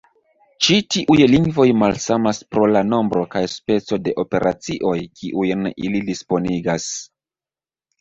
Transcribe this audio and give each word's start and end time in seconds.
Ĉi 0.67 0.77
tiuj 0.95 1.27
lingvoj 1.33 1.65
malsamas 1.81 2.41
pro 2.55 2.65
la 2.77 2.83
nombro 2.89 3.27
kaj 3.37 3.45
speco 3.59 4.01
de 4.09 4.17
operacioj 4.27 4.97
kiujn 5.23 5.73
ili 5.87 6.07
disponigas. 6.13 6.93